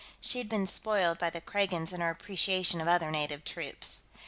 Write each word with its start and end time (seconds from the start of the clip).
She'd 0.19 0.49
been 0.49 0.65
spoiled 0.65 1.19
by 1.19 1.29
the 1.29 1.41
Kragans 1.41 1.93
in 1.93 2.01
her 2.01 2.09
appreciation 2.09 2.81
of 2.81 2.87
other 2.87 3.11
native 3.11 3.43
troops. 3.45 4.01